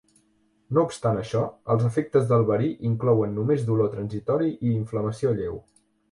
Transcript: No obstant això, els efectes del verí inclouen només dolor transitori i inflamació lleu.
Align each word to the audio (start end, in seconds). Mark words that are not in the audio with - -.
No 0.75 0.83
obstant 0.87 1.17
això, 1.23 1.41
els 1.73 1.83
efectes 1.89 2.25
del 2.31 2.45
verí 2.47 2.69
inclouen 2.89 3.35
només 3.41 3.67
dolor 3.67 3.91
transitori 3.97 4.49
i 4.71 4.73
inflamació 4.79 5.35
lleu. 5.43 5.61